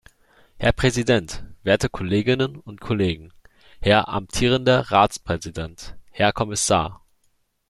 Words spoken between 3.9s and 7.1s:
amtierender Ratspräsident, Herr Kommissar!